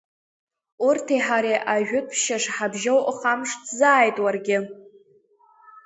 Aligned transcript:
Урҭи 0.87 1.19
ҳареи 1.25 1.63
ажәытәшьа 1.73 2.37
шҳабжьоу 2.43 2.99
ухамшҭзааит 3.09 4.17
уаргьы. 4.23 4.57